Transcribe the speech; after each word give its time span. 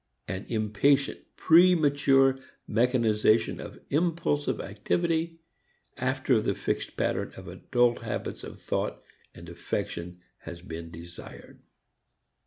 An 0.27 0.45
impatient, 0.47 1.19
premature 1.37 2.39
mechanization 2.67 3.59
of 3.61 3.79
impulsive 3.91 4.59
activity 4.59 5.41
after 5.95 6.41
the 6.41 6.55
fixed 6.55 6.97
pattern 6.97 7.31
of 7.37 7.47
adult 7.47 8.01
habits 8.01 8.43
of 8.43 8.59
thought 8.59 9.03
and 9.35 9.47
affection 9.47 10.21
has 10.39 10.61
been 10.61 10.89
desired. 10.89 11.61